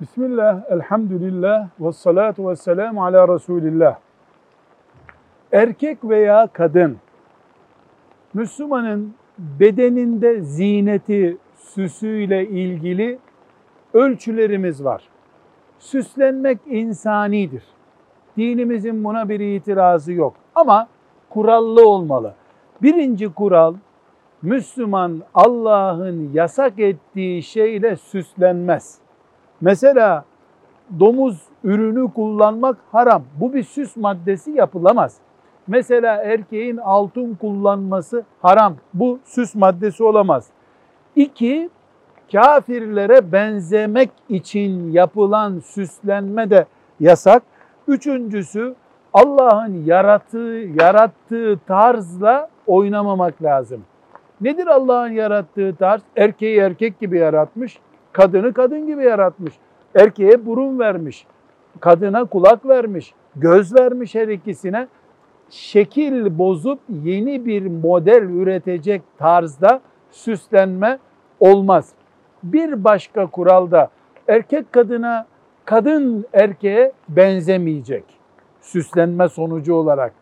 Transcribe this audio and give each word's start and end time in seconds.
Bismillah, 0.00 0.70
elhamdülillah, 0.70 1.68
ve 1.80 1.92
salatu 1.92 2.48
ve 2.50 2.56
selamu 2.56 3.04
ala 3.04 3.34
Resulillah. 3.34 3.98
Erkek 5.52 5.98
veya 6.04 6.48
kadın, 6.52 6.96
Müslümanın 8.34 9.14
bedeninde 9.38 10.40
zineti, 10.40 11.38
süsüyle 11.56 12.48
ilgili 12.48 13.18
ölçülerimiz 13.94 14.84
var. 14.84 15.08
Süslenmek 15.78 16.58
insanidir. 16.66 17.64
Dinimizin 18.36 19.04
buna 19.04 19.28
bir 19.28 19.40
itirazı 19.40 20.12
yok. 20.12 20.34
Ama 20.54 20.88
kurallı 21.30 21.88
olmalı. 21.88 22.34
Birinci 22.82 23.32
kural, 23.32 23.74
Müslüman 24.42 25.22
Allah'ın 25.34 26.30
yasak 26.34 26.78
ettiği 26.78 27.42
şeyle 27.42 27.96
süslenmez. 27.96 29.05
Mesela 29.60 30.24
domuz 31.00 31.42
ürünü 31.64 32.12
kullanmak 32.12 32.76
haram. 32.92 33.22
Bu 33.40 33.54
bir 33.54 33.62
süs 33.62 33.96
maddesi 33.96 34.50
yapılamaz. 34.50 35.16
Mesela 35.66 36.22
erkeğin 36.22 36.76
altın 36.76 37.34
kullanması 37.34 38.24
haram. 38.42 38.74
Bu 38.94 39.18
süs 39.24 39.54
maddesi 39.54 40.04
olamaz. 40.04 40.46
İki, 41.16 41.70
kafirlere 42.32 43.32
benzemek 43.32 44.10
için 44.28 44.92
yapılan 44.92 45.60
süslenme 45.60 46.50
de 46.50 46.66
yasak. 47.00 47.42
Üçüncüsü 47.88 48.74
Allah'ın 49.12 49.84
yarattığı, 49.84 50.64
yarattığı 50.80 51.58
tarzla 51.66 52.48
oynamamak 52.66 53.42
lazım. 53.42 53.84
Nedir 54.40 54.66
Allah'ın 54.66 55.12
yarattığı 55.12 55.76
tarz? 55.76 56.02
Erkeği 56.16 56.58
erkek 56.58 57.00
gibi 57.00 57.18
yaratmış, 57.18 57.78
kadını 58.16 58.52
kadın 58.52 58.86
gibi 58.86 59.04
yaratmış. 59.04 59.54
Erkeğe 59.94 60.46
burun 60.46 60.78
vermiş, 60.78 61.26
kadına 61.80 62.24
kulak 62.24 62.68
vermiş, 62.68 63.14
göz 63.36 63.74
vermiş 63.74 64.14
her 64.14 64.28
ikisine. 64.28 64.88
Şekil 65.50 66.38
bozup 66.38 66.78
yeni 66.88 67.46
bir 67.46 67.66
model 67.66 68.22
üretecek 68.22 69.02
tarzda 69.18 69.80
süslenme 70.10 70.98
olmaz. 71.40 71.92
Bir 72.42 72.84
başka 72.84 73.26
kuralda 73.26 73.90
erkek 74.28 74.72
kadına, 74.72 75.26
kadın 75.64 76.26
erkeğe 76.32 76.92
benzemeyecek 77.08 78.04
süslenme 78.60 79.28
sonucu 79.28 79.74
olarak. 79.74 80.12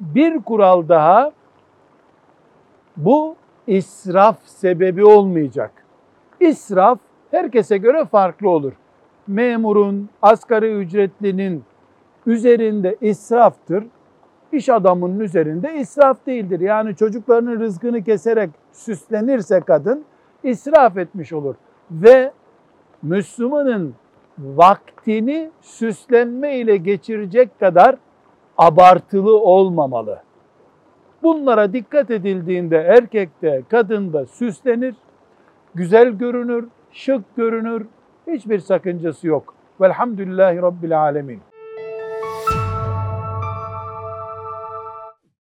Bir 0.00 0.42
kural 0.42 0.88
daha 0.88 1.32
bu 2.96 3.36
israf 3.66 4.36
sebebi 4.44 5.04
olmayacak. 5.04 5.72
İsraf 6.40 6.98
herkese 7.34 7.78
göre 7.78 8.04
farklı 8.04 8.50
olur. 8.50 8.72
Memurun, 9.26 10.08
asgari 10.22 10.72
ücretlinin 10.72 11.64
üzerinde 12.26 12.96
israftır. 13.00 13.84
İş 14.52 14.68
adamının 14.68 15.20
üzerinde 15.20 15.74
israf 15.74 16.26
değildir. 16.26 16.60
Yani 16.60 16.96
çocuklarının 16.96 17.60
rızkını 17.60 18.04
keserek 18.04 18.50
süslenirse 18.72 19.60
kadın 19.60 20.04
israf 20.42 20.98
etmiş 20.98 21.32
olur. 21.32 21.54
Ve 21.90 22.32
Müslümanın 23.02 23.94
vaktini 24.38 25.50
süslenme 25.60 26.56
ile 26.56 26.76
geçirecek 26.76 27.60
kadar 27.60 27.96
abartılı 28.58 29.40
olmamalı. 29.40 30.22
Bunlara 31.22 31.72
dikkat 31.72 32.10
edildiğinde 32.10 32.76
erkekte, 32.76 33.62
kadında 33.70 34.26
süslenir, 34.26 34.94
güzel 35.74 36.08
görünür, 36.08 36.68
şık 36.94 37.36
görünür, 37.36 37.86
hiçbir 38.26 38.58
sakıncası 38.58 39.26
yok. 39.26 39.54
Velhamdülillahi 39.80 40.56
Rabbil 40.56 41.00
Alemin. 41.00 41.40